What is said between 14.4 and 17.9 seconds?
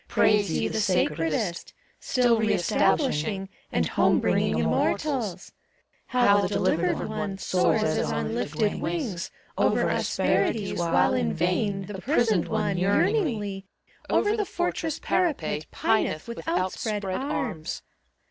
fortress parapet Pineth with outspread arms!